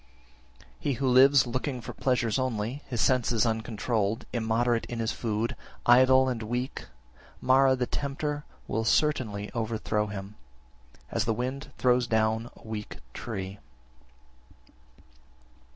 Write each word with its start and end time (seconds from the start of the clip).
7. 0.57 0.67
He 0.79 0.93
who 0.93 1.07
lives 1.07 1.45
looking 1.45 1.79
for 1.79 1.93
pleasures 1.93 2.39
only, 2.39 2.81
his 2.87 3.01
senses 3.01 3.45
uncontrolled, 3.45 4.25
immoderate 4.33 4.87
in 4.87 4.97
his 4.97 5.11
food, 5.11 5.55
idle, 5.85 6.27
and 6.27 6.41
weak, 6.41 6.85
Mara 7.39 7.75
(the 7.75 7.85
tempter) 7.85 8.43
will 8.67 8.83
certainly 8.83 9.51
overthrow 9.53 10.07
him, 10.07 10.37
as 11.11 11.25
the 11.25 11.35
wind 11.35 11.71
throws 11.77 12.07
down 12.07 12.49
a 12.55 12.67
weak 12.67 12.97
tree. 13.13 13.59